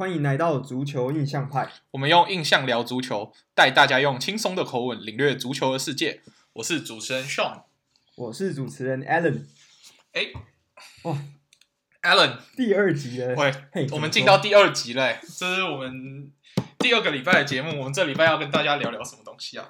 [0.00, 1.70] 欢迎来到足球印象派。
[1.90, 6.22] 我们用印象聊足球，带大家用轻松的口吻领略足球的世界。
[6.54, 7.64] 我是主持人 Sean，
[8.16, 9.44] 我是主持人 Alan。
[10.14, 10.28] 哎，
[11.02, 11.18] 哇
[12.00, 13.34] ，Alan，第二集了。
[13.34, 15.20] 喂，嘿，我们进到第二集嘞。
[15.22, 16.32] 这是我们
[16.78, 17.78] 第二个礼拜的节目。
[17.80, 19.68] 我们这礼拜要跟大家聊聊什么东西啊？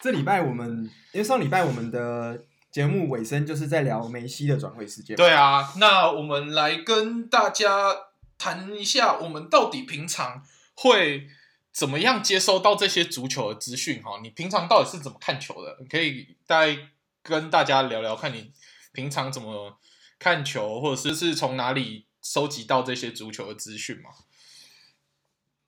[0.00, 5.14] 这礼拜我们，因为上礼拜我们的节目尾声就是在聊梅西的转会事件。
[5.14, 8.07] 对啊，那我们来跟大家。
[8.38, 10.42] 谈一下，我们到底平常
[10.74, 11.28] 会
[11.72, 14.02] 怎么样接收到这些足球的资讯？
[14.02, 15.76] 哈，你平常到底是怎么看球的？
[15.80, 16.90] 你可以再
[17.22, 18.52] 跟大家聊聊，看你
[18.92, 19.78] 平常怎么
[20.18, 24.10] 看球，或者是是从哪里收集到这些足球的资讯吗？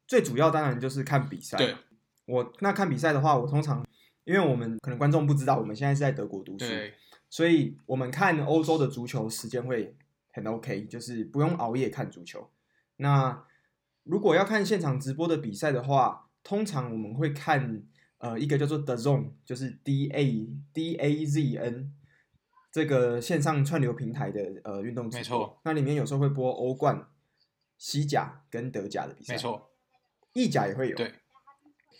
[0.06, 1.56] 最主要当然就是看比赛。
[1.58, 1.76] 对，
[2.26, 3.86] 我那看比赛的话，我通常
[4.24, 6.64] 因为我们可能观众不知道，我们现在是在德国读书，
[7.28, 9.96] 所以我们看欧洲的足球时间会
[10.32, 12.50] 很 OK，就是不用熬夜看足球。
[13.00, 13.44] 那
[14.04, 17.82] 如果要看现场直播的比赛的话，通常我们会看
[18.18, 21.92] 呃一个叫做 The Zone，就是 D A D A Z N
[22.70, 25.18] 这个线上串流平台的呃运动直播。
[25.18, 25.60] 没错。
[25.64, 27.06] 那里面有时候会播欧冠、
[27.78, 29.34] 西甲跟德甲的比赛。
[29.34, 29.70] 没错。
[30.34, 30.96] 意甲也会有。
[30.96, 31.14] 对。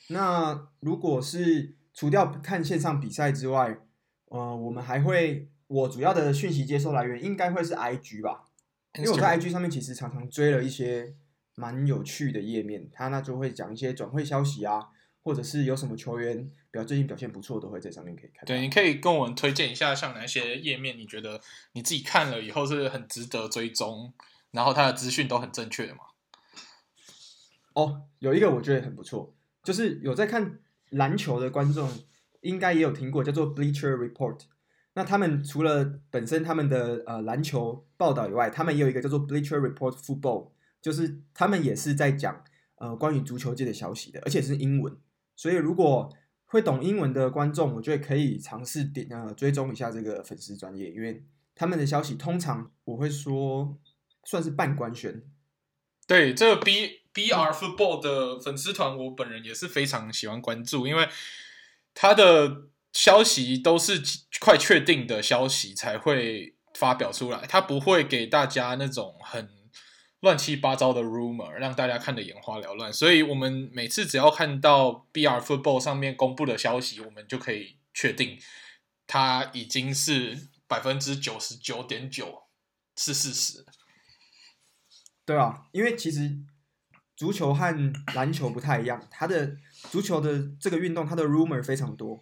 [0.09, 3.79] 那如果是除掉看线上比赛之外，
[4.27, 8.50] 呃，我们还会我主要的讯息接收来源应该会是 IG 吧。
[8.99, 11.15] 因为我在 IG 上面其实常常追了一些
[11.55, 14.89] 蛮有趣的页面，他那就会讲一些转会消息啊，
[15.23, 18.45] 或者是有什么球员比较最近表现不错，都会在上面可以看。
[18.47, 21.41] 对，你可以跟我们推荐一下，像哪些页面你觉得
[21.73, 24.13] 你自己看了以后是很值得追踪，
[24.51, 26.01] 然后他的资讯都很正确的吗？
[27.75, 30.59] 哦，有一个我觉得很不错，就是有在看
[30.91, 31.89] 篮球的观众
[32.41, 34.41] 应该也有听过，叫做 Bleacher Report。
[34.95, 40.51] 那他们除了本身他们的呃篮球报道以外，他们也有一个叫做 Bleacher Report Football，
[40.83, 42.43] 就是他们也是在讲
[42.75, 44.97] 呃关于足球界的消息的，而且是英文。
[45.37, 46.13] 所以如果
[46.47, 51.25] 会懂英文的观众，我觉得可以尝试点呃追踪一下这个粉丝专业，因为
[51.55, 53.79] 他们的消息通常我会说
[54.25, 55.23] 算是半官宣。
[56.09, 61.09] 对，这个 B BR Football 的粉丝团，我本人也是非常喜欢关注，因为
[61.95, 62.70] 他的。
[62.93, 64.03] 消息都是
[64.41, 69.49] 快确定的消息才会发表出来，他不会给大家那种很
[70.21, 72.93] 乱七八糟的 rumor，让大家看得眼花缭乱。
[72.93, 78.39] 所以，我们每次只要看到 BR Football 上面公布的消息，我们就可以确定
[79.07, 82.43] 它已经是百分之九十九点九
[82.97, 83.65] 是事实。
[85.25, 86.39] 对啊，因为其实
[87.17, 89.57] 足球和篮球不太一样，它的
[89.91, 92.21] 足球的这个运动，它的 rumor 非常多。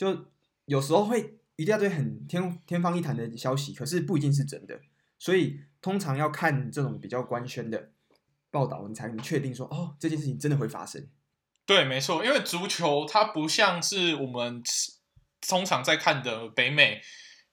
[0.00, 0.24] 就
[0.64, 4.80] 有时候会一大堆很天天方夜谭的消息，可是不一定是真的，
[5.18, 7.90] 所以通常要看这种比较官宣的
[8.50, 11.06] 报道，你才能确定说哦，这件事情真的会发生。
[11.66, 14.62] 对，没错，因为足球它不像是我们
[15.46, 17.02] 通常在看的北美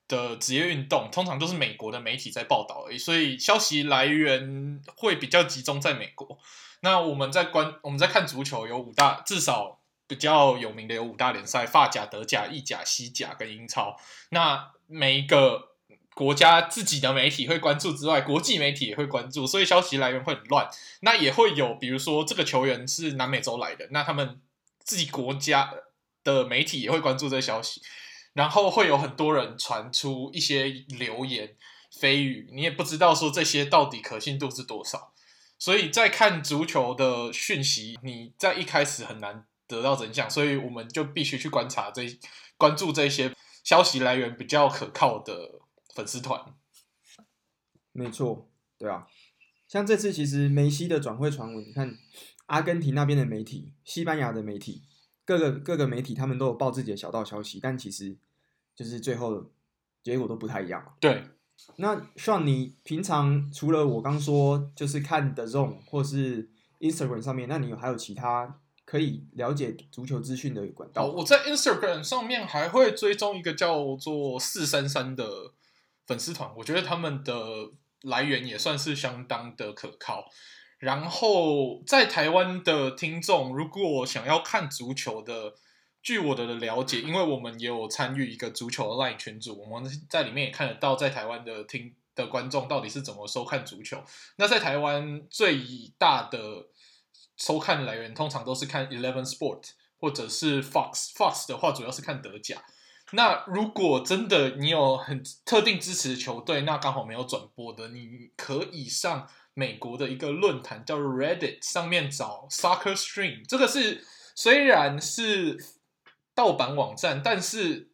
[0.08, 6.40] 的职业运动，通常都是美国的媒体在报道而已，所以消息来源会比较集中在美国。
[6.80, 9.82] 那我们在观我们在看足球有五大至少。
[10.08, 13.98] 比较有名的有五大联赛：法甲、德甲、意甲、西甲跟英超。
[14.30, 15.74] 那每一个
[16.16, 20.70] 国家自己的媒体会关注之外，国际媒体也会关注，所以消息来源会很乱。
[21.02, 24.40] 那也会有，比如说这个球员是南美洲来的，那他们
[24.80, 25.74] 自己国家
[26.24, 27.82] 的媒体也会关注这个消息，
[28.32, 31.56] 然后会有很多人传出一些流言
[31.92, 35.12] 蜚语，你也不知道说这些到底可信度是多少。
[35.60, 39.47] 所以在看足球的讯息，你在一开始很难。
[39.68, 42.04] 得到真相，所以我们就必须去观察这
[42.58, 43.34] 关注这些
[43.64, 45.60] 消息来源比较可靠的
[45.94, 46.42] 粉丝团。
[47.92, 49.08] 没错，对啊，
[49.68, 51.98] 像这次其实梅西的转会传闻，你看
[52.46, 54.84] 阿根廷那边的媒体、西班牙的媒体、
[55.26, 58.16] 各个各个媒体，他们都有报自己的小道消息，但其实
[58.76, 59.52] 就是最后
[60.04, 60.96] 结果都不太一样。
[61.00, 61.24] 对，
[61.78, 66.50] 那像你平常除了我刚说，就是看 DAZN 或是
[66.80, 68.62] Instagram 上面，那你有还有其他？
[68.88, 71.08] 可以了解足球资讯的管道。
[71.08, 75.52] 我在 Instagram 上面还会追踪一个叫做四三三的
[76.06, 77.34] 粉丝团，我觉得他们的
[78.04, 80.32] 来源也算是相当的可靠。
[80.80, 85.56] 然后在台湾的听众，如果想要看足球的，
[86.02, 94.02] 据我的了解，因为我们也有参与一个足球的 LINE 群组，我们在里面也看得到在台湾的听的观众到底是怎么收看足球。
[94.38, 95.60] 那在台湾最
[95.98, 96.68] 大的。
[97.38, 99.70] 收看来源通常都是看 Eleven Sport
[100.00, 101.14] 或者是 Fox。
[101.14, 102.62] Fox 的话主要是看德甲。
[103.12, 114.06] 那如果真的你有很特定支持的球队，那刚好没有转播的，你可以上美国的一个论坛叫 Reddit 上面找 Soccer Stream，这个是
[114.36, 115.58] 虽然是
[116.36, 117.92] 盗版网站，但是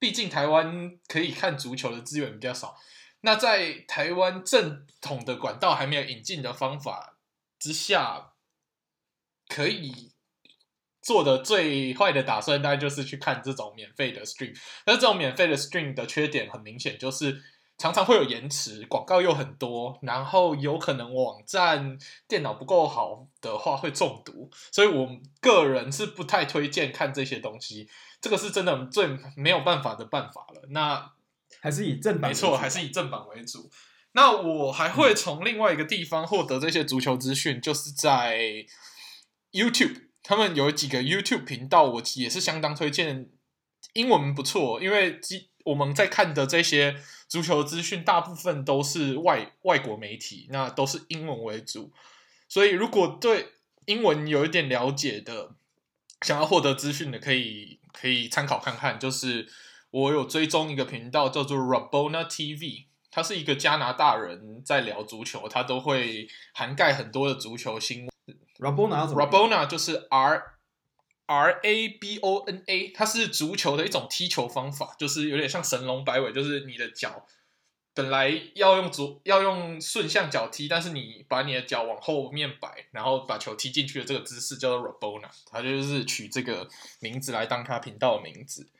[0.00, 2.76] 毕竟台湾可以看足球的资源比较少。
[3.20, 7.16] 那在台湾正统的管道还没有引进的方法
[7.58, 8.27] 之下，
[9.48, 10.12] 可以
[11.02, 14.54] 做的最坏的打算，大概就是去看这种免费的 stream。
[14.84, 17.42] 但是这种免费的 stream 的缺点很明显，就是。
[17.80, 21.96] 常常会有延迟，广告又很多，然后有可能网站
[22.26, 25.08] 电脑不够好的话会中毒，所以我
[25.40, 27.88] 个人是不太推荐看这些东西。
[28.20, 29.06] 这个是真的最
[29.36, 30.62] 没有办法的办法了。
[30.70, 31.12] 那
[31.60, 33.70] 还是以正版，没错，还是以正版为主。
[34.10, 38.66] 那我还会从另外一个地方获得这些足球资讯，就是在
[39.52, 43.30] YouTube，他们有几个 YouTube 频道，我也是相当推荐。
[43.94, 45.18] 英文不错，因为
[45.64, 46.96] 我们在看的这些
[47.28, 51.92] 足球资讯，大部分都是外外国媒体，那都是英文为主。
[52.48, 53.52] 所以，如果对
[53.86, 55.54] 英文有一点了解的，
[56.22, 58.98] 想要获得资讯的，可以可以参考看看。
[58.98, 59.48] 就是
[59.90, 68.10] 我有追踪一个频道，叫做 Rabona TV，他是一个加拿大人在聊足球，他都会涵盖很多的足球新闻。
[68.58, 70.54] Rabona，Rabona 就是 R。
[71.30, 77.26] R A B O N A，它是足球的一种踢球方法，就是有点像神龙摆尾，就是你的脚
[77.92, 86.66] 本来要用足要用顺向脚踢，但是你把你的脚往后面摆，然后把球踢进去的这个姿势叫做 Rabona，它就是取这个
[87.00, 88.70] 名字来当它频道的名字。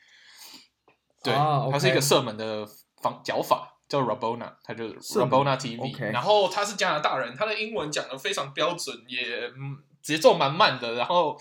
[1.22, 2.66] 对，它是一个射门的
[3.02, 5.93] 方脚法，叫 Rabona，他就是 Rabona TV。
[5.93, 11.40] Okay、然后他是加拿大人，他的英文讲的非常标准，也嗯节奏蛮慢的，然后。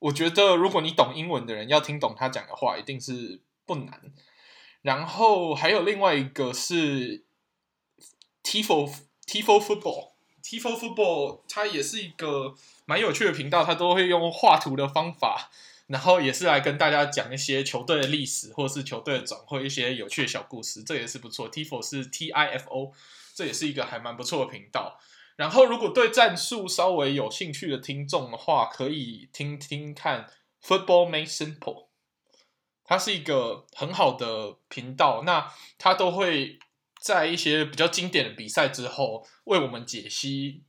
[0.00, 4.02] 我觉得，如果你懂英文的人要听懂他讲的话，一定是不难。
[4.82, 7.24] 然后还有另外一个是
[8.42, 8.94] Tifo
[9.26, 10.10] Tifo Football
[10.42, 12.54] Tifo Football，它也是一个
[12.84, 15.50] 蛮有趣的频道，它都会用画图的方法，
[15.86, 21.50] 然后也是来跟大家讲一些球队的历史，或是球队的转会一些有趣的小故事，这也是不错。
[21.50, 22.92] Tifo 是 T I F O，
[23.34, 24.98] 这也是一个还蛮不错的频道。
[25.36, 30.30] 然后，如果对战术稍微有兴趣的听众的话，可以听听看
[30.62, 31.88] Football Made Simple，
[32.84, 35.24] 它是一个很好的频道。
[35.26, 36.60] 那它都会
[37.02, 40.62] 在一些比较经典的比赛之后，为我们解析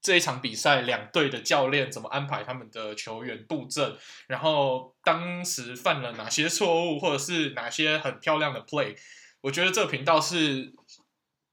[0.00, 8.96] 这一场比赛两队的教练怎么安排他们的球员布阵，然后当时犯了哪些错误，或者是哪些很漂亮的 play。
[9.42, 10.74] 我觉得这个频道是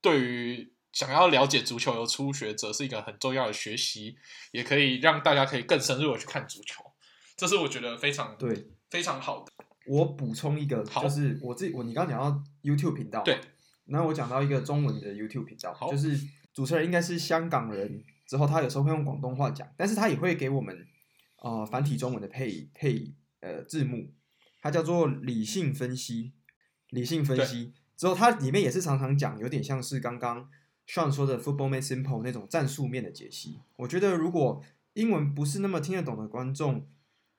[0.01, 0.73] 对于。
[0.93, 4.17] 想要了解足球的初学者是一个很重要的学习，
[4.51, 6.83] 也可以让大家可以更深入的去看足球，
[7.35, 9.51] 这是我觉得非常对非常好的。
[9.85, 13.39] 我补充一个，就是我自己我你刚刚讲到 YouTube 频道，对，
[13.85, 16.19] 然后我讲到一个中文的 YouTube 频道，就是
[16.57, 20.87] 主持人应该是香港人，之后他有时候会用广东话讲，但是他也会给我们
[21.35, 24.11] 呃繁体中文的配配呃字幕，
[24.59, 26.31] 他叫做理性分析，
[26.89, 30.49] 理性分析之后，它里面也是常常讲，有点像是刚刚。
[30.87, 34.63] 像说的 Football Made Simple 那种战术面的解析，我觉得如果
[34.93, 36.87] 英文不是那么听得懂的观众，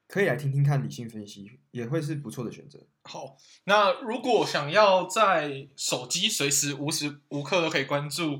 [0.07, 2.87] 可以来听听看理性分析，也会是不错的选择。
[3.03, 8.39] 好，那如果想要在手机随时无时无刻都可以关注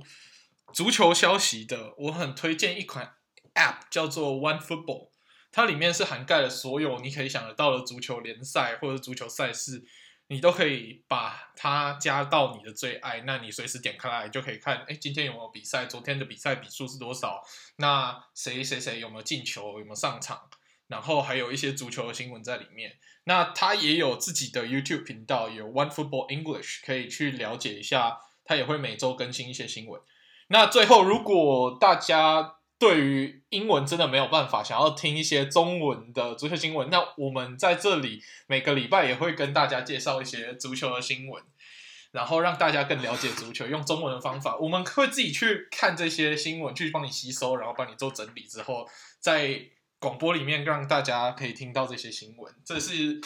[0.73, 3.15] 足球消息的，我很推荐一款
[3.55, 5.11] App 叫做 One Football，
[5.51, 9.85] 它里面是涵盖了所有你可以想得到的足球联赛或者足球赛事。
[10.31, 15.87] 你都可以把它加到你的最爱，那你随时点开来就可以看，哎，今天有没有比赛？
[15.87, 17.43] 昨天的比赛比数是多少？
[17.77, 19.79] 那谁谁谁有没有进球？
[19.79, 20.51] 有没有上场？
[20.87, 22.99] 然后还有一些足球的新闻在里面。
[23.25, 28.19] 那它也有自己的 YouTube 频道，有 One Football English，可以去了解一下。
[28.45, 29.99] 它也会每周更新一些新闻。
[30.49, 41.43] 那最后，如果大家对于英文真的没有办法，想要听一些中文的足球新闻，那我们在这里每个礼拜也会跟大家介绍一些足球的新闻，
[42.13, 48.89] 然后让大家更了解足球，用中文的方法，我们会自己去看这些新闻，去帮你吸收，然后帮你做整理之后，
[49.21, 49.61] 在
[49.99, 53.21] 广播里面让大家可以听到这些新闻，这是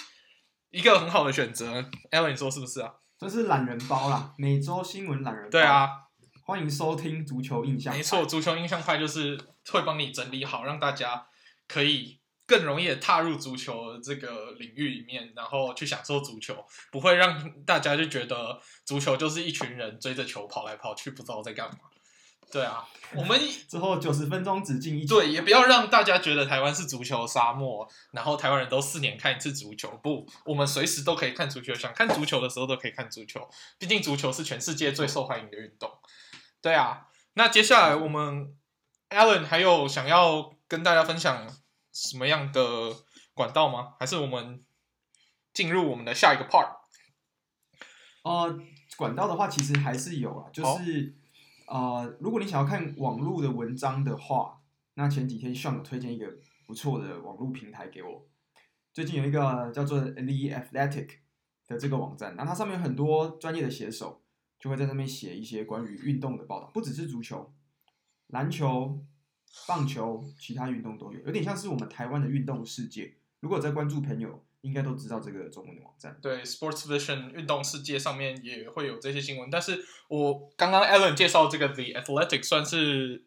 [0.70, 1.84] 一个很好的选择。
[2.10, 2.94] Alan，你说是不是啊？
[3.18, 5.50] 这是懒人包啦，每周新闻懒人包。
[5.50, 6.01] 对啊。
[6.44, 7.99] 欢迎收听足球印象派。
[7.99, 9.38] 没错，足球印象派就是
[9.70, 11.26] 会帮你整理好，让大家
[11.68, 21.76] 可以更容易的踏入足球的这个领域里面，然后去享受足球，不会让大家就觉得足球就是一群人追着球跑来跑去，不知道在干嘛。
[22.50, 25.06] 对啊，我们 之后九十分钟只进一。
[25.06, 29.99] 对，也不要让大家觉得台湾是足球沙漠，然后台湾人都四年看一次足球。
[30.02, 33.49] 不，我们随时都可以看足球，想看足球的时候都可以看足球。
[33.78, 35.90] 毕竟足球是全世界最受欢迎的运动。
[36.62, 38.57] 对啊，那接下来我们
[39.11, 41.50] Alan 还有想要跟大家分享
[41.92, 42.95] 什么样的
[43.35, 43.95] 管道吗？
[43.99, 44.64] 还是我们
[45.52, 46.76] 进入我们的下一个 part？
[48.23, 48.59] 呃，
[48.97, 51.16] 管道的话，其实还是有啊，就是、
[51.66, 54.61] 哦、呃，如果你想要看网络的文章的话，
[54.95, 56.33] 那前几天 Sean 有推荐一个
[56.64, 58.28] 不错的网络平台给我。
[58.92, 61.09] 最近有一个叫做 The Athletic
[61.66, 64.21] 的这个网站，那它上面有很多专业的写手，
[64.62, 67.52] 就会在上面写一些关于运动的报道，不只是足球、
[68.28, 68.97] 篮球、
[69.66, 73.14] 棒球，其他运动都有，有点像是我们台湾的运动世界。
[73.40, 76.16] 如果在关注朋友，应该都知道这个中文的网站。
[76.23, 79.50] 对，Sports Vision 运动世界上面也会有这些新闻。
[79.50, 83.25] 但是我刚刚 Alan 介绍这个 The Athletic 算是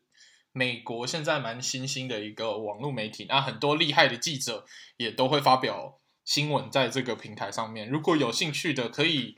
[0.53, 4.65] 美国现在蛮新兴的一个网络媒体，那很多厉害的记者
[4.95, 7.89] 也都会发表新闻在这个平台上面。
[7.89, 9.37] 如果有兴趣的，可以，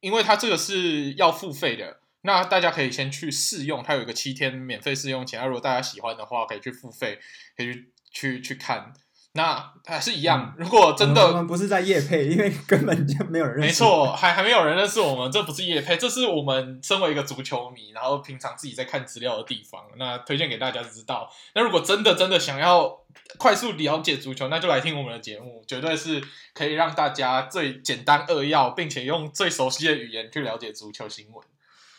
[0.00, 5.36] 因为它这个是要付费的，那大家可以先去试用，它有一个七天免费试用期。
[5.36, 7.18] 那如果大家喜欢的话，可以去付费，
[7.56, 8.92] 可以去去去看。
[9.36, 13.66] 那还是一样，如果真的，我们不是在夜配，因为根本就没有人认识。
[13.68, 21.30] 没错，还还没有人认识我们，这不是夜配，这是我们身为一个足球迷，然后平常自己在看资料的地方，那推荐给大家知道。
[21.54, 22.98] 那如果真的真的想要
[23.38, 26.20] 快速了解足球，那就来听我们的节目，绝对是
[26.52, 31.44] 可以让大家最简单扼要，并且用最熟悉的语言去了解足球新闻。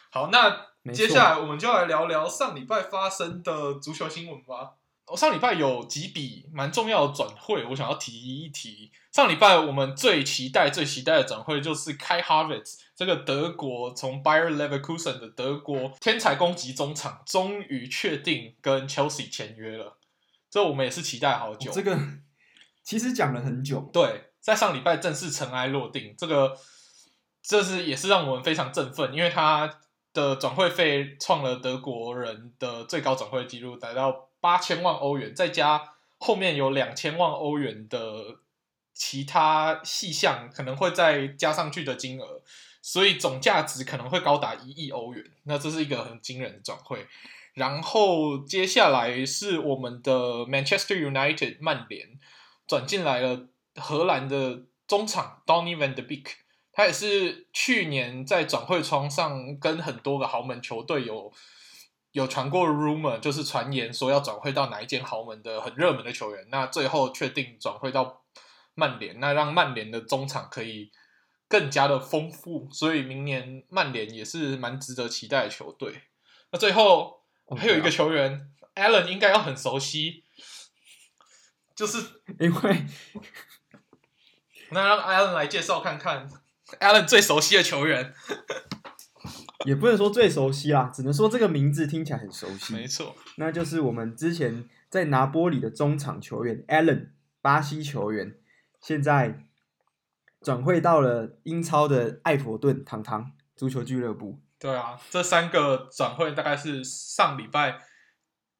[0.10, 4.74] 好，那接下来我们就来聊聊上礼拜发生的足球新闻吧。
[5.08, 8.92] 我上礼拜有几笔蛮重要的转会，我想要提一提。
[9.14, 19.98] 上礼拜我们最期待、最期待的转会就是 Kai Havertz 这个德国从 Bayer Leverkusen 的德国天才攻击中场，终于确定跟 Chelsea 签约了。
[20.50, 21.72] 这我们也是期待好久。
[21.72, 21.98] 这个
[22.84, 23.90] 其实讲了很久。
[23.94, 26.58] 对，在上礼拜正式尘埃落定，这个
[27.42, 29.80] 这是也是让我们非常振奋，因为他
[30.14, 34.27] 的转会费创了德国人的最高转会纪录，达到。
[34.40, 38.40] 八千万欧元，再加后面有两千万欧元的
[38.94, 42.42] 其他细项，可能会再加上去的金额，
[42.82, 45.24] 所以总价值可能会高达一亿欧元。
[45.44, 47.06] 那这是一个很惊人的转会。
[47.54, 52.20] 然后接下来是我们的 Manchester United 曼联
[52.68, 56.26] 转进来了荷兰的中场 Donny van de Beek，
[56.72, 61.34] 他也是去年在转会窗上跟很多个豪门球队有。
[62.18, 68.24] 有传过 rumor，就是传言说要转会到哪一间豪门的很热门的球员，那最后确定转会到
[68.74, 70.92] 曼联，那让曼联的中场可以
[71.48, 76.02] 更加的丰富，所以明年曼联也是蛮值得期待的球队。
[76.50, 77.22] 那最后
[77.56, 80.24] 还有一个球员，Alan 应该要很熟悉，
[81.76, 82.00] 就是
[82.42, 82.86] 因为
[84.72, 86.28] 那让 Alan 来介绍看看
[86.80, 88.12] ，Alan 最熟悉的球员。
[89.66, 92.74] 也不能说最熟悉啦，只能说这个名字听起来很熟悉。
[92.74, 97.10] 没错，那就是我们之前在拿波里的中场球员 Allen，
[97.42, 98.36] 巴西球员，
[98.80, 99.46] 现在
[100.42, 104.40] 转会到了英超的艾佛顿堂堂足球俱乐部。
[104.60, 107.82] 对啊，这三个转会大概是上礼拜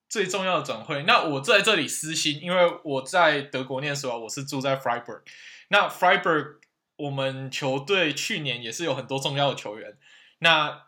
[0.10, 1.04] 最重要的转会。
[1.04, 5.22] 那我在这里私心，因为我在德国念书啊，我是住在 Freiburg。
[5.70, 6.58] 那 Freiburg
[6.98, 9.98] 我们球队去年也是有很多重要的球员。
[10.40, 10.87] 那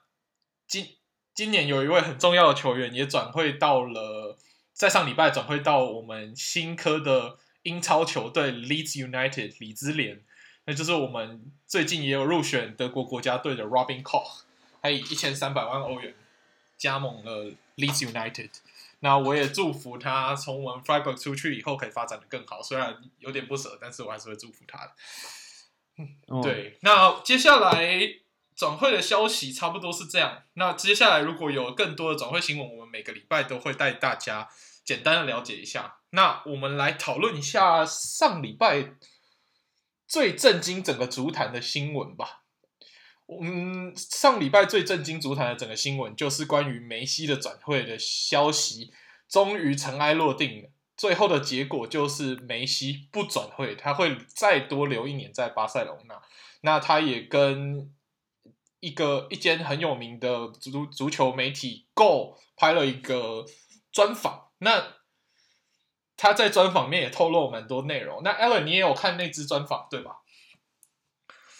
[0.69, 0.95] 今
[1.33, 4.37] 今年有一位很重要的球员也转会到了，
[4.71, 10.23] 在上礼拜转会到我们新科的英超球队 Leeds United 李兹联，
[10.65, 14.41] 那就是我们最近也有入选德国国家队的 Robin Koch，
[14.81, 16.13] 他以一千三百万欧元
[16.77, 18.51] 加盟了 Leeds United。
[18.99, 24.91] 那我也祝福他从我们 Freiburg 出去以后可以发展的更好，虽然有点不舍，但是我还是会祝福他的。
[25.97, 28.19] 嗯，对，那接下来。
[28.59, 30.43] 转会的消息差不多是这样。
[30.55, 34.49] 那接下来如果有更多的转会新闻，我们每个礼拜都会带大家
[34.83, 35.99] 简单的了解一下。
[36.09, 38.95] 那我们来讨论一下上礼拜
[40.05, 42.41] 最震惊整个足坛的新闻吧。
[43.29, 48.91] 嗯，上礼拜最震惊足坛的整个新闻就是关于梅西的转会的消息，
[49.29, 50.69] 终于尘埃落定了。
[50.97, 56.21] 最后的结果就是梅西不转会，他会再多留一年在巴塞隆纳。
[56.59, 57.89] 那他也跟
[58.79, 63.45] 一个一间很有名的足足球媒体 Goal 拍了一个
[63.91, 64.95] 专访，那
[66.15, 68.21] 他在专访面也透露蛮多内容。
[68.23, 70.17] 那 Alan 你也有看那支专访对吧？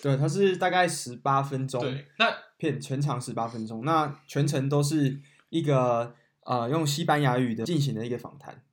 [0.02, 8.64] 对，他是大概十八分钟，对，那片全长十八分钟，那全程都是一个呃用西班牙语的进行的一个访谈，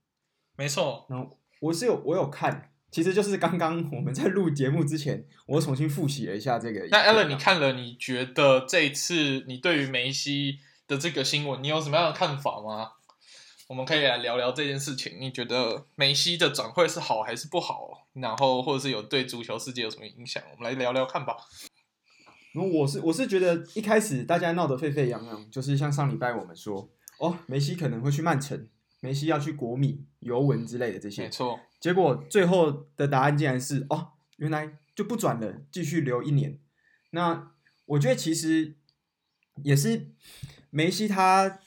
[0.57, 1.07] 没错。
[1.09, 2.73] 然后我是有我有看。
[2.97, 6.89] 其实就是刚刚我们在录节目之前，我重新复习了一下这个。
[6.91, 12.93] 那 Alan，你看了，你觉得这一次你对于梅西的这个新闻，你有什么样的看法吗？
[13.69, 15.19] 我们可以来聊聊这件事情。
[15.21, 18.07] 你觉得梅西的转会是好还是不好？
[18.15, 20.43] 然后或者是有对足球世界有什么影响？
[20.57, 21.37] 我们来聊聊看吧。
[22.55, 26.89] 我是我是觉得一开始大家闹得沸沸扬扬，就是像上礼拜我们说，
[27.19, 28.67] 哦，梅西可能会去曼城，
[29.01, 31.23] 梅西要去国米、尤文之类的这些。
[31.23, 31.61] 没错。
[31.81, 36.59] 结果最后的答案竟然是，哦，原来就不转了，继续留一年。
[37.11, 37.53] 那
[37.85, 38.77] 我觉得其实
[39.63, 40.09] 也是
[40.71, 41.61] 梅西他。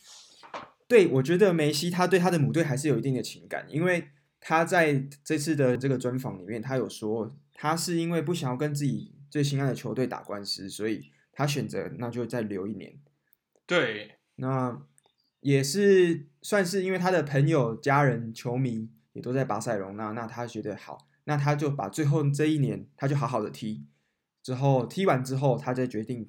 [0.88, 4.08] 对，我觉得梅西他对他的母队还是有一定的情感，因为
[4.40, 12.98] 他在这次的这个专访里面，他有说他是因为不想要跟自己最心爱的球队打官司，所以他选择那就再留一年。
[13.68, 14.82] 对，那
[15.42, 23.86] 也是算是因为他的朋友、家人、球迷也都在巴塞隆那，那他觉得好，那他就把最后这一年他就好好的踢，
[24.42, 26.28] 之后踢完之后，他再决定。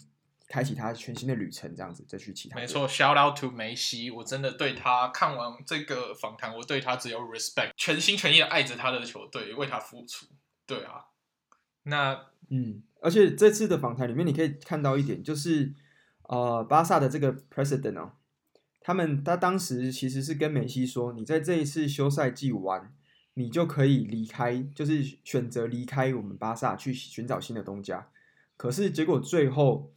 [0.53, 2.59] 开启他全新的旅程，这样子再去其他。
[2.59, 10.27] 没错，shout out to 梅西，我真的对他看完这个访谈，我对他只有 respect，全心全意的爱着他的球队，为他付出。
[10.67, 11.05] 对啊，
[11.85, 15.73] 那嗯，而且这次的访谈里面，你可以看到一点，就是
[16.25, 18.15] 呃，巴萨的这个 president 哦，
[18.81, 22.93] 他们他当时其实是跟梅西说，你在这一次休赛季完，
[23.35, 28.09] 你就可以离开，就是选择离开我们巴萨去寻找新的东家。
[28.57, 29.93] 可是结果最后。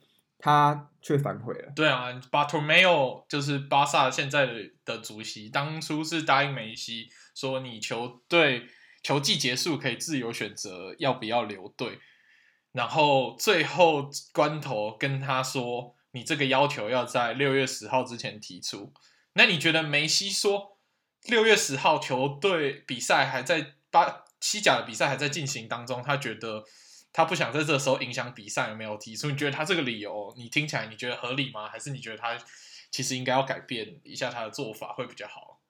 [0.46, 1.72] 他却反悔了。
[1.74, 8.68] 对啊，Bartomeu 就是巴萨现在的的主席，当初是答应梅西说，你球队
[9.02, 11.98] 球季结束可以自由选择要不要留队，
[12.74, 18.92] 然后最后关头跟他说，你这个要求要在六月十号之前提出。
[19.34, 20.80] 那你觉得梅西说
[21.26, 26.64] 六月十号球队比赛还在巴西甲的比赛还在进行当中，他觉得？
[27.16, 29.30] 他不想在这时候影响比赛，有没有提出？
[29.30, 31.70] 你觉得他这个理由，你听起来你觉得合理吗？
[31.70, 32.36] 还是你觉得他
[32.90, 35.62] 其实应该要改变一下他的做法会比较好？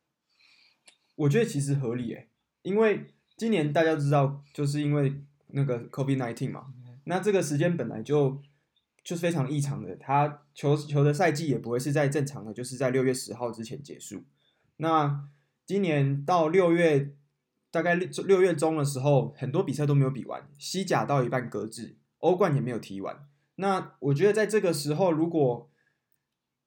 [1.15, 2.29] 我觉得其实合理诶，
[2.61, 5.15] 因为今年大家知道，就是因为
[5.47, 6.67] 那个 COVID-19 嘛，
[7.03, 8.41] 那这个时间本来就
[9.03, 14.23] 就是非常异常的，他球球的赛季也不会是在正常的，就是在六月十号之前结束。
[14.77, 15.27] 那
[15.65, 17.15] 今年到六月。
[17.73, 23.27] 大概六六月中的时候，很多比赛都没有比完，西甲到一半搁置，欧冠也没有踢完。
[23.55, 25.71] 那我觉得在这个时候，如果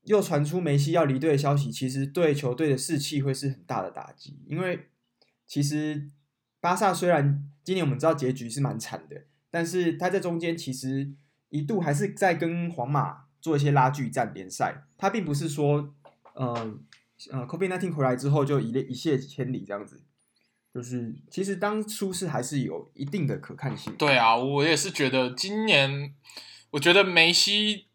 [0.02, 4.42] 又传出梅西要离队的消息，其实对球队的士气会是很大的打击。
[4.48, 4.88] 因为
[5.46, 6.10] 其实
[6.58, 11.12] 巴萨虽然今年我们知道结局是蛮惨的，但是他在中间其实
[11.56, 14.84] 一度还是在跟皇马做一些拉锯战联赛。
[14.98, 15.94] 他并不是说，
[16.34, 16.74] 呃
[17.30, 20.02] 呃，COVID-19 回来之后就一列一泻千里这样子。
[20.74, 23.94] 就是其实当初是还是有一定的可看性。
[23.96, 26.12] 对啊，我也是觉得今年，
[26.72, 27.86] 我觉得梅西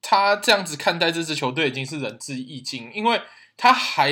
[0.00, 3.20] 他这样子看待这支球队已经是仁至义尽，因为
[3.58, 4.10] 他还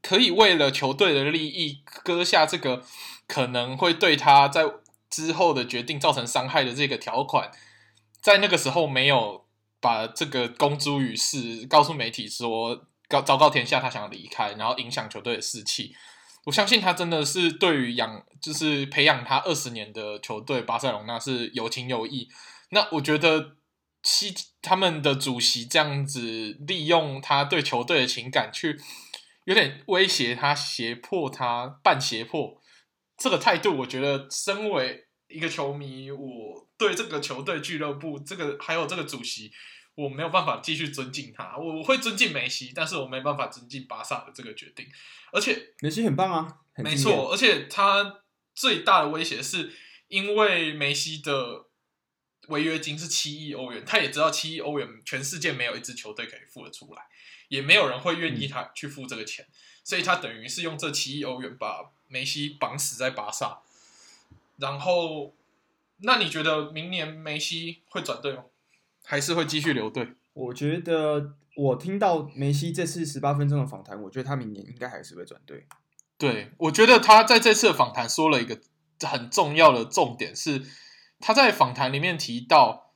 [0.00, 2.84] 可以为了球队的利益割下这个
[3.26, 4.62] 可能会对他在
[5.10, 7.50] 之后的决定造成伤害的这个条款，
[8.22, 9.44] 在那个时候没有
[9.80, 15.94] 把这个公诸于世，告诉媒体说告昭告天下他想要离开，然后影响球队的士气。
[16.44, 22.28] 我相信他真的是对于养，就是培养他二十年的球队巴塞隆纳是有情有义。
[22.70, 23.56] 那我觉得
[24.02, 28.80] 西他们的主席这样子利用他对球队的情感去
[29.44, 32.60] 有点威胁他、胁迫他、半胁迫
[33.16, 39.52] 这个态度，我觉得身为一个球迷，我对这个球队俱乐部这个还有这个主席。
[39.94, 44.88] 我没有办法继续尊敬他，我我会尊敬梅西，但是我没办法尊敬巴萨的这个决定。
[45.32, 48.22] 而且梅西很棒啊，没错，而且他
[48.54, 49.70] 最大的威胁是
[50.08, 51.66] 因为梅西的
[52.48, 57.02] 违约金是七亿欧元，他也知道七亿欧元全世界没有一支球队可以付得出来，
[57.48, 59.52] 也没有人会愿意他去付这个钱，嗯、
[59.84, 63.58] 所以他等于是用这七亿欧元把梅西绑死在巴萨。
[64.56, 65.34] 然后，
[66.02, 68.44] 那你觉得明年梅西会转队吗？
[69.04, 70.08] 还是会继续留队。
[70.32, 75.66] 我觉得我听到梅西这次十八分钟的访谈，我觉得他明年应该还是会转队。
[76.16, 78.60] 对，我觉得他在这次的访谈说了一个
[79.00, 80.62] 很重要的重点，是
[81.18, 82.92] 他在访谈里面提到，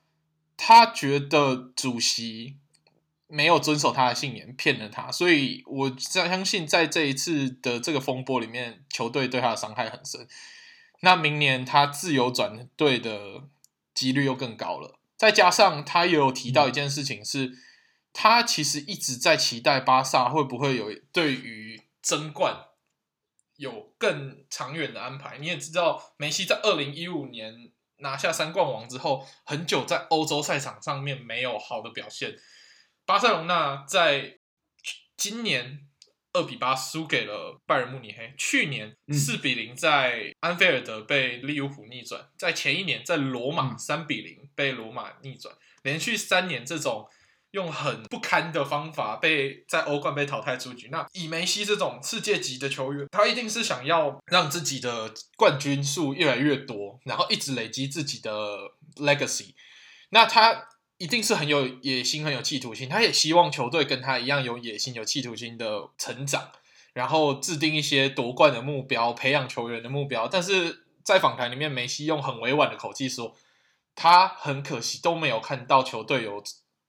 [0.56, 2.56] 他觉得主席
[3.26, 10.26] 没有遵守他的信言，骗了他，所以我相信在这一次的这个风波里面，球队对他的伤害很深。
[11.00, 13.44] 那明年他自由转队的
[13.94, 14.98] 几率又更高了。
[15.16, 17.52] 再加上他也有提到一件事情是，
[18.12, 22.66] 他其实一直在期待巴萨会不会有对于争冠
[23.56, 25.38] 有更长远的安排。
[25.38, 32.36] 你也知道，梅西在二零一五年拿下三冠王之后，很久在欧洲赛场上面没有好的表现。
[33.06, 34.38] 巴塞隆纳在
[35.16, 35.88] 今年
[36.36, 47.08] 二比八输给了拜仁慕尼黑，去年四比零在安菲尔德被利物浦逆转，在前一年在罗马三比零被罗马逆转，连续三年这种。
[47.52, 50.88] 用很不堪的方法被在欧冠被淘汰出局。
[50.92, 58.30] 那以梅西这种世界级的球员，他一定是想要让自己的冠军数越来越多，然后一直累积自己的
[58.96, 59.54] legacy。
[60.10, 60.68] 那他
[60.98, 62.88] 一定是很有野心、很有企图心。
[62.88, 66.50] 他也希望球队跟他一样有野心、有企图心的成长，
[66.92, 70.26] 然后制定一些夺冠的目标、培养球员的目标。
[70.28, 73.34] 但是在访谈里面，梅西用很委婉的口气说，
[73.94, 76.42] 他很可惜都没有看到球队有。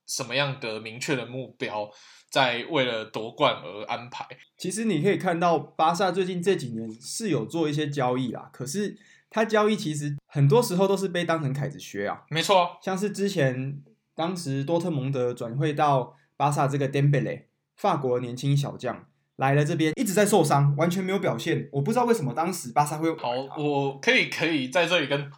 [0.09, 1.91] 什么样的明确的目标
[2.29, 4.25] 在为了夺冠而安排？
[4.57, 8.97] 其实你可以看到，巴萨最近这几年是有做一些交易啦，可是
[9.29, 12.23] 他交易其实很多时候都是被当成凯子靴啊。
[12.29, 13.83] 没错，像是之前
[14.17, 17.43] 当时多特蒙德转会到巴萨这个 Dembele，
[17.75, 21.69] 法国年轻小将来了这边一直在受伤，完全没有表现。
[21.71, 25.31] 我不知道为什么当时巴萨会好，我可以可以在这里跟。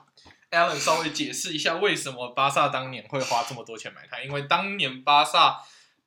[0.51, 5.59] Alan 稍微解释一下为什么巴萨当年会花这么多钱买他，因为当年巴萨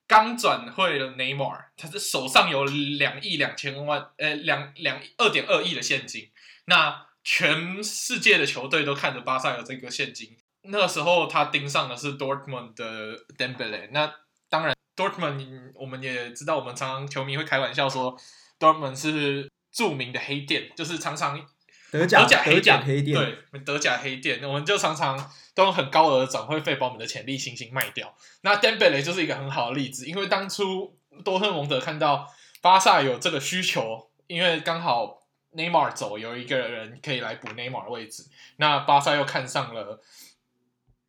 [0.08, 6.28] 刚转会了内马尔，他是手上有两亿两千万，呃，两两二点二亿的现金。
[6.64, 10.36] 那全世界的球队都看着巴萨有这个现金。
[10.62, 13.90] 那个时候他盯上的是 Dortmund 的 Dembele。
[13.92, 14.12] 那
[14.48, 18.16] 当然，Dortmund 我们也知道，我们常常球迷会开玩笑说
[18.58, 21.46] ，Dortmund 是著名的黑店，就是常常。
[21.90, 22.26] 德甲，德
[22.58, 23.14] 甲黑店，
[23.52, 28.16] 对，德甲黑店，我们就常常都用很高额的转会费把我们的潜力新星卖掉。
[28.40, 32.26] 那 Dembele 就是一个很好的例子，因为当初多特蒙德看到
[32.62, 35.20] 巴萨有这个需求，因为刚好
[35.50, 38.24] 内马尔走，有一个人可以来补内马尔的位置。
[38.56, 40.00] 那巴萨又看上了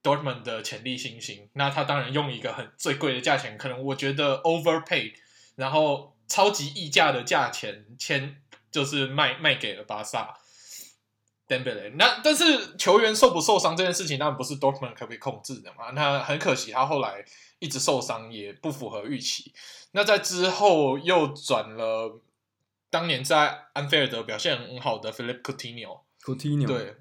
[0.03, 5.13] Dortmund 的潜力新星，那他当然用一个很最贵的价钱，可能我觉得 overpaid，
[5.55, 8.35] 然后超级溢价的价钱签，
[8.69, 10.37] 就是卖卖给了巴萨。
[11.47, 15.91] Dembele，那但是球员受不受伤这件事情，当然不是 Dortmund 可不可以控制的嘛。
[15.91, 17.23] 那很可惜，他后来
[17.59, 19.53] 一直受伤，也不符合预期。
[19.91, 22.21] 那在之后又转了
[22.89, 25.99] 当年在安菲尔德表现很好的 Philippe Coutinho。
[26.21, 26.95] Coutinho 对，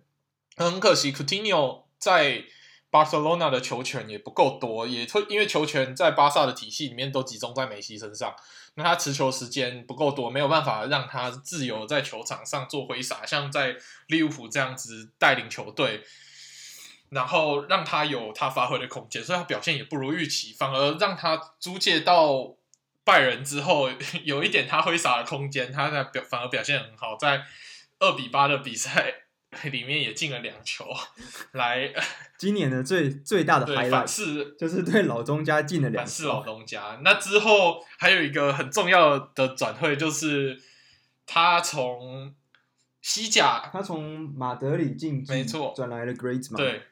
[0.57, 2.45] 很可惜，Coutinho 在。
[2.93, 8.37] 巴塞罗那的球权也不够多，也会因为球权在巴萨的体系里面都集中在梅西身上，
[8.75, 13.77] 那他持球时间不够多，没有办法让他自由在球场上做挥洒，像在
[14.09, 16.03] 利物浦这样子带领球队，
[17.09, 22.57] 然后让他有他发挥的空间，所以他表现也不如预期，反而让他租借到
[23.05, 23.89] 拜仁之后，
[24.25, 27.47] 有一点他挥洒的空间，他在表反而表现很好，在
[28.01, 29.15] 二比八的比赛。
[29.71, 30.87] 里面也进了两球，
[31.53, 31.93] 来，
[32.39, 36.99] 今年的最最大的 highlight 就是对老东家进了两球，反噬老东家。
[37.05, 40.59] 那之后还有一个很重要的转会，就是
[41.27, 42.35] 他从
[43.03, 46.57] 西甲，他从马德里竞技，没错，转来了 Griezmann。
[46.57, 46.83] 对，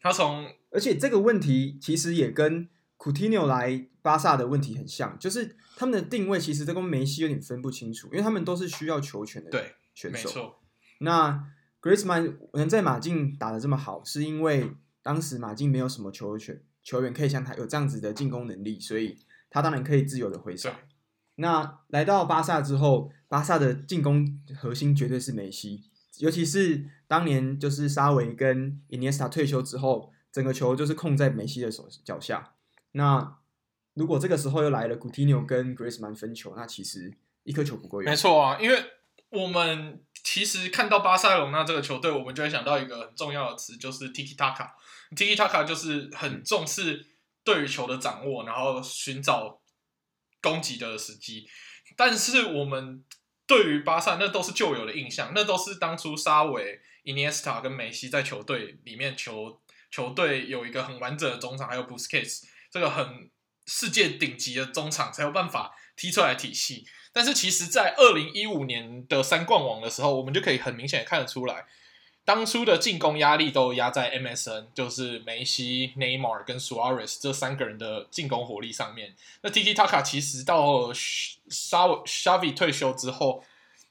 [0.00, 10.28] 他从，而且这个问题其实也跟 Coutinho 来巴萨的问题很像，就是他们的定位其实都跟梅西有点分不清楚，因为他们都是需要球权的对选手。
[10.28, 10.62] 没错，
[11.00, 11.50] 那。
[11.80, 19.18] Griezmann 能在马竞打得这么好，是因为当时马竞没有什么球权球员可以像他有这样子的进攻能力，所以
[19.50, 20.80] 他当然可以自由的挥洒。
[21.36, 25.84] 那来到巴萨之后，巴萨的进攻核心绝对是梅西，
[26.18, 32.54] 尤其是当年就是沙维跟伊涅斯塔退休之后，整个球就是控在梅西的手脚下。
[32.92, 33.38] 那
[33.94, 37.14] 如果这个时候又来了 Coutinho 跟 Griezmann 分球，那其实
[37.44, 38.10] 一颗球不够用。
[38.10, 38.76] 没错啊，因为
[39.30, 40.02] 我们。
[40.24, 44.72] 其实看到巴塞隆纳这个球队，我们就会想到一个很重要的词，就是 Tiki Taka。
[45.16, 47.06] Tiki Taka 就是很重视
[47.44, 49.62] 对于球的掌握，然后寻找
[50.42, 51.48] 攻击的时机。
[51.96, 53.02] 但是我们
[53.46, 63.30] 对于巴萨，那都是旧有的印象，那都是当初沙维、伊涅斯塔跟梅西在球队里面球球队有一个很完整的中场，还有 Busquets 这个很
[63.66, 66.86] 世界顶级的中场才有办法踢出来体系。
[67.18, 71.64] 但是其实，在二零一五年的三冠王的时候，我们就可以很明显的看得出来，
[72.24, 79.16] 当初的进攻压力都压在 MSN，就是梅西、内马尔跟苏亚雷斯这三个人的进攻火力上面。
[79.42, 83.42] 那 Tiki Taka 其实到沙沙维退休之后，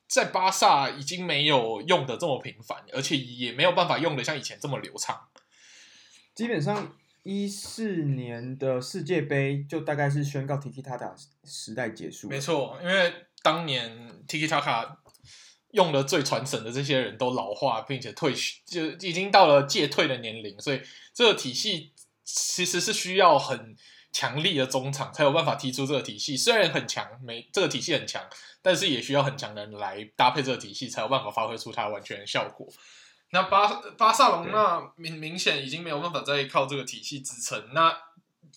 [0.07, 5.27] 在巴萨已经没有用的这么频繁，而且也没有办法用的像以前这么流畅。
[6.33, 6.95] 基本上。
[7.27, 11.13] 一四年的世界杯就大概是宣告 Tiki Taka
[11.43, 12.29] 时代结束。
[12.29, 13.13] 没错，因为
[13.43, 13.91] 当年
[14.25, 14.95] Tiki Taka
[15.71, 18.33] 用的最传神的这些人都老化，并且退
[18.65, 20.81] 就已经到了届退的年龄，所以
[21.13, 21.91] 这个体系
[22.23, 23.75] 其实是需要很
[24.13, 26.37] 强力的中场才有办法踢出这个体系。
[26.37, 28.23] 虽然很强，没这个体系很强，
[28.61, 32.65] 但是也需要很强的人来搭配这个体系，才有办法发挥出它完全的效果。
[33.31, 37.73] 那巴巴萨隆那明明显已经没有办法再靠这个体系支撑。
[37.73, 37.97] 那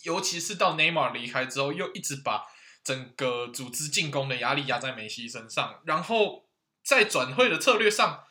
[0.05, 2.45] 尤其是到内马尔离开之后，又一直把
[2.83, 6.47] 整个组织进攻的压力压在梅西身上，然后
[6.83, 8.25] 在转会的策略上，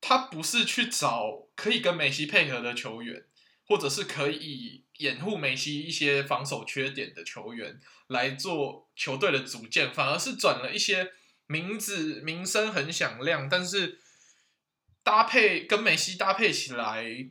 [0.00, 3.24] 他不是去找可以跟梅西配合的球员，
[3.66, 11.12] 或者是可以掩护梅西一些防守缺点的球员来做球队的组建，反而是转了一些
[11.46, 14.00] 名字名声很响亮，但是
[15.06, 17.30] 搭配跟梅西搭配起来。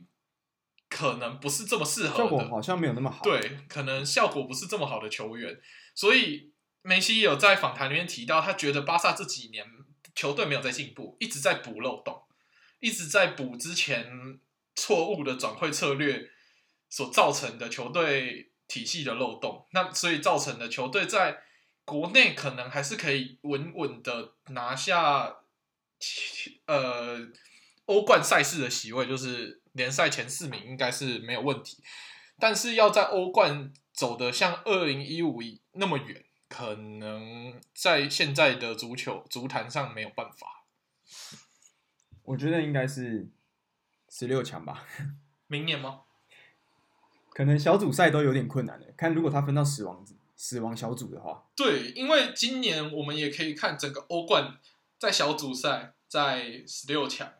[0.88, 3.20] 可能不是这么适合的，效果好像没有那么好。
[3.24, 5.60] 对，可能效果不是这么好的球员，
[5.96, 9.66] 所以梅西有在访谈里面提到，他觉得巴萨这几年
[10.14, 12.22] 球队没有在进步，一直在补漏洞，
[12.78, 14.38] 一直在补之前
[14.76, 16.30] 错误的转会策略
[16.88, 19.66] 所造成的球队体系的漏洞。
[19.72, 21.42] 那所以造成的球队在
[21.84, 25.38] 国内可能还是可以稳稳的拿下
[26.66, 27.26] 呃
[27.86, 29.62] 欧冠赛事的席位，就是。
[29.76, 31.84] 联赛前四名应该是没有问题，
[32.38, 40.64] 但是要在欧冠走的像二零一五那么远，可能在现在的足球足坛上没有办法。
[42.22, 43.28] 我觉得应该是
[44.08, 44.86] 十六强吧。
[45.46, 46.04] 明年吗？
[47.34, 48.94] 可能小组赛都有点困难的。
[48.96, 50.02] 看如果他分到死亡
[50.34, 54.56] 死亡小组的话，对，因为今年我们也可以看整个欧冠
[54.98, 57.30] 在小组赛在十六强。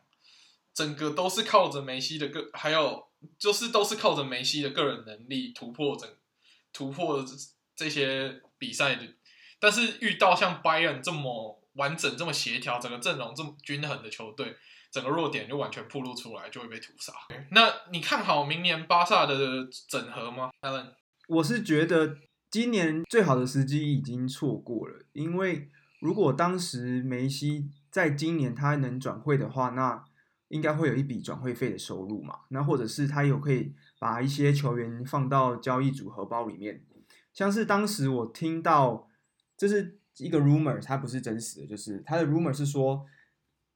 [0.77, 3.03] 整个都是靠着梅西的个，还有
[3.39, 6.07] 就是都是靠着梅西的个人能力突破整
[6.71, 7.33] 突破这
[7.75, 9.01] 这些比赛的，
[9.59, 14.55] 但是遇到像 Bayern 这么完整、这么协调、整个阵容这么均衡的球队，
[14.91, 17.11] 整个弱点就完全暴露出来，就会被屠杀。
[17.49, 19.35] 那你看好明年巴萨的
[19.89, 20.93] 整合吗，Alan？
[21.27, 22.19] 我是觉得
[22.51, 30.05] 今年最好的时机已经错过了，因为如果当时梅西在今年他能转会的话，那
[30.49, 32.39] 应该会有一笔转会费的收入嘛？
[32.49, 36.81] 那或者是他有可以把一些球员放到交易组合包里面，
[37.33, 39.09] 像是当时我听到
[39.57, 43.05] 这是一个 rumor，它不是真实的，就是他的 rumor 是说，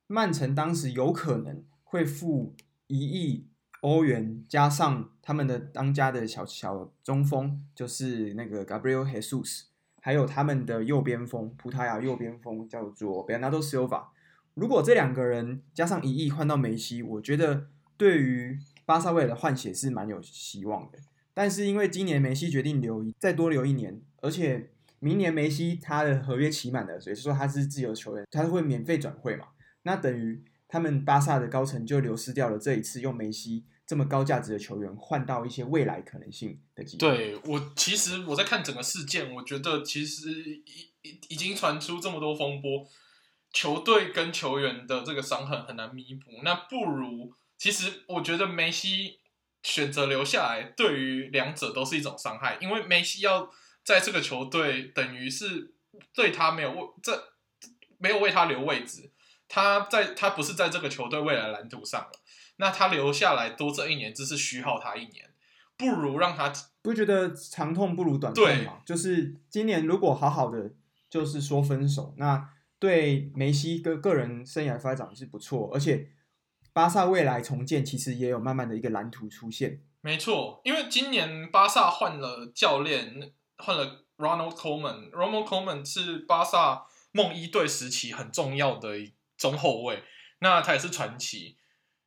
[0.08, 2.56] 曼城当时有可能会付
[2.88, 3.48] 一亿
[3.82, 9.64] 欧元，加上他们的当家的小小中锋，就是那个 Gabriel Jesus，
[10.00, 14.06] 还有他们的右边锋，葡萄牙右边锋叫做 Bernardo Silva。
[14.54, 21.00] 如果这两个人加上一亿换到梅西，我觉得对于巴萨未来的换血是蛮有希望的。
[21.34, 29.48] 但是因为今年梅西决定留再多留一年，而且明年梅西他的合约期满了，所以说他是自由球员，他会免费转会嘛？
[29.84, 37.00] 那等于他们巴萨的高层就流失掉了这一次用梅西这么高价值的球员换到一些未来可能性的机会。
[37.00, 42.86] 对，我其实我在看整个事件，我觉得其实已已已经传出这么多风波。
[43.54, 49.20] 球队跟球员的这个伤痕很难弥补，那不如其实我觉得梅西
[49.62, 53.52] 选择留下来，对于两者都是一种伤害，因为梅西要
[53.84, 55.74] 在这个球队，等于是
[56.14, 57.34] 对他没有为这
[57.98, 59.12] 没有为他留位置，
[59.50, 62.12] 他在他不是在这个球队未来蓝图上了，
[62.56, 65.30] 那他留下来多这一年，只是虚耗他一年，
[65.76, 68.82] 不如让他不觉得长痛不如短痛吗？
[68.86, 70.72] 就是今年如果好好的
[71.10, 72.50] 就是说分手，那。
[72.82, 76.10] 对梅西个个人生涯发展是不错，而且
[76.74, 79.84] 巴萨未来重建其实也有慢慢的一个蓝图出现。
[80.02, 85.12] 没错，因为今年巴萨换了教练，换了 Ronald Koeman。
[85.12, 88.98] Ronald Koeman 是巴萨梦一队时期很重要的
[89.38, 90.02] 中后卫，
[90.40, 91.58] 那他也是传奇。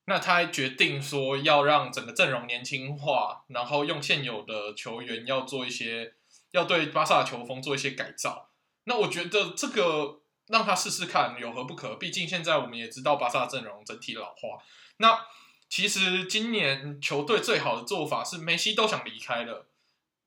[0.06, 6.14] 那他还决定说要让整个阵容年轻化，然后用现有的球员要做一些，
[6.50, 8.50] 要对巴萨球风做一些改造。
[8.86, 10.23] 那我觉得这个。
[10.48, 11.94] 让他试试看有何不可？
[11.96, 14.62] 毕竟现在我们也知道巴萨阵容整体老化。
[14.98, 15.26] 那
[15.70, 19.66] 其实今年球队最好的做法是梅西都想离开了，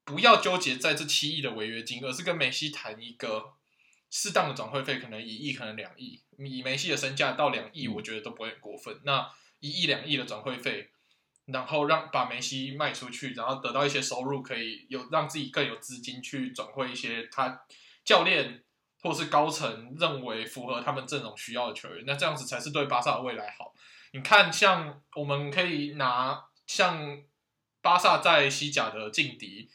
[0.03, 3.53] 不要纠结在这七亿的违约金，而是跟梅西谈一个
[4.09, 6.21] 适当的转会费，可能一亿，可能两亿。
[6.39, 8.99] 以梅西的身价到两亿，我觉得都不会很过分。
[9.03, 10.89] 那一亿两亿的转会费，
[11.45, 17.61] 然后让把梅西卖出去，然后得到一些收入，可以有让自己更有资金去转会一些他
[18.03, 18.63] 教练。
[19.01, 23.73] 或是高层认为符合他们阵容需要的球员，那这样子才是对巴萨的未来好。
[24.11, 27.21] 你看，像我们可以拿像
[27.81, 29.69] 巴萨在西甲的劲敌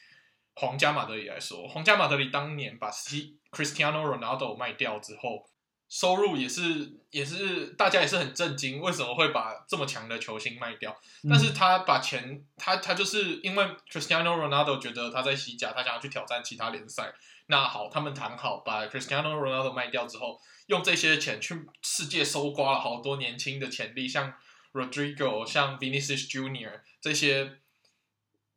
[0.55, 5.47] 皇家马德里来说，皇家马德里当年把西 Cristiano Ronaldo 卖掉之后，
[5.89, 10.99] 收入也是也是大家也是很震惊，为什么会把这么强的球星卖掉？
[11.23, 17.15] 嗯、但是他把钱，他他就是因为 Cristiano Ronaldo 觉得他在西甲，他想要去挑战其他联赛。
[17.53, 24.33] 那好，他们谈好把 Cristiano Ronaldo 卖掉之后，用这些钱去世界搜刮了好多年轻的潜力，像
[24.73, 27.59] Rodrigo、像 Vinicius Junior 这些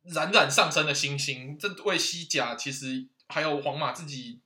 [0.04, 4.40] 冉冉上升的新星，这为西甲其实还有皇马自己。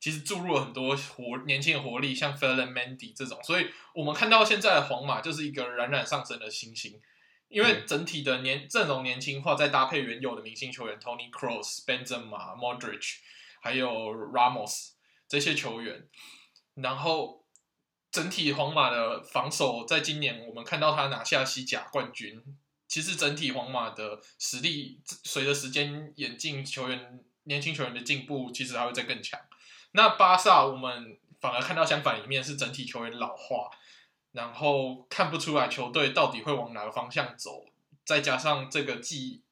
[0.00, 7.00] 其实注入了很多活年轻的活力，像 Ferland Mendy 这种，所以我们看到现在的皇马就是一个冉冉上升的新星，
[7.48, 13.20] 因为整体的年阵容年轻化，再搭配原有的明星球员 Tony Kroos、Benzema、Modric，
[13.64, 13.88] 还有
[14.30, 14.90] Ramos
[15.26, 16.06] 这些球员，
[16.74, 17.46] 然后
[18.10, 22.44] 整体皇马的防守，在今年我们看到他拿下西甲冠军，
[22.86, 29.40] 其实整体皇马的实力随着时间演进，球员年轻球员的进步，其实还会再更强。
[29.92, 33.70] 那巴萨，我们反而看到相反一面，是整体球员老化，
[34.32, 37.64] 然后看不出来球队到底会往哪个方向走，
[38.04, 39.42] 再加上这个季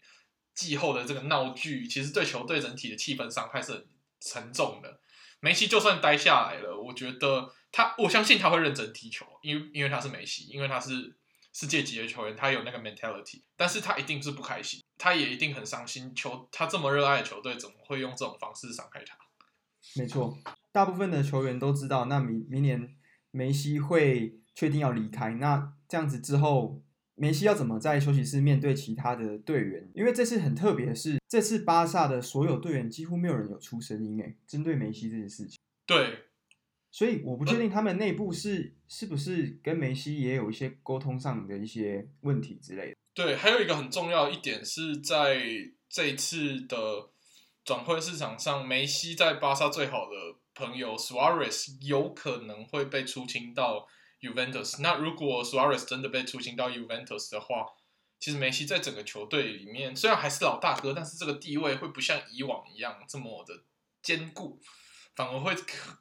[0.55, 3.87] 季后的这个闹剧，其实对球队整体的气氛伤害是很
[4.25, 5.01] 沉重的。
[5.41, 11.17] 梅西就算待下来了，我觉得他，我相信他会认真踢球，因为因为他是梅西，因为他是
[11.53, 19.17] 世界级的球员，他有那个 mentality，但是他一定是不开心，他也一定很伤心，球他这么热爱的球队，怎么会用这种方式伤害他？
[19.97, 20.39] 没错，
[20.71, 22.97] 大部分的球员都知道，那明明年
[23.33, 25.31] 梅西会确定要离开。
[25.35, 26.81] 那这样子之后，
[27.15, 29.91] 梅西要怎么在休息室面对其他的队员？
[29.95, 35.59] 因为这次很特别的是，这次巴萨的所有队员几乎没有人有出声音，诶，针对梅西这件事情。
[35.87, 36.25] 对，
[36.91, 42.97] 所以我不确定他们内部是是不是跟梅西也有一些沟通上的一些问题之类的。
[43.15, 45.43] 对，还有一个很重要一点是在
[45.89, 46.77] 这一次的。
[47.65, 50.17] 转会市场上，梅西在巴萨最好的
[50.53, 53.87] 朋友 Suarez 有可能会被出清到
[54.23, 54.81] Juventus。
[54.81, 57.67] 那如果 Suarez 真的被出清到 Juventus 的话，
[58.19, 63.65] 其实梅西在整个球队里面虽然还是老大哥，但是这个地位会不像以往一样这么的
[64.01, 64.61] 坚固，
[65.17, 65.55] 反而会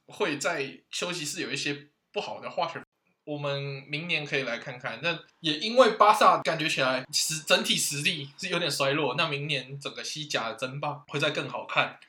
[0.06, 2.82] 会在休息室有一些不好的化学。
[3.24, 12.00] 我们明年可以来看看，那也因为巴萨感觉起来实整体实力是有点衰落，那明年整个西甲的争霸会再更好看。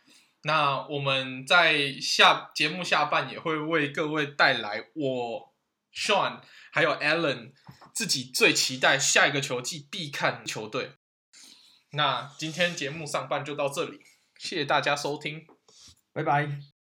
[0.44, 5.51] 那我们在下节目下半也会为各位带来我
[5.94, 6.40] Sean
[6.72, 7.52] 还有 Alan
[7.94, 10.92] 自己最期待下一个球季必看球队。
[11.90, 14.00] 那今天节目上半就到这里，
[14.38, 15.46] 谢谢大家收听，
[16.12, 16.71] 拜拜。